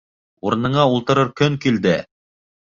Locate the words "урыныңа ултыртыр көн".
0.47-1.61